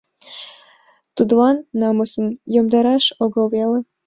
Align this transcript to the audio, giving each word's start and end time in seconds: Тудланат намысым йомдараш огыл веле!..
Тудланат 1.15 1.59
намысым 1.79 2.27
йомдараш 2.55 3.05
огыл 3.23 3.45
веле!.. 3.53 3.79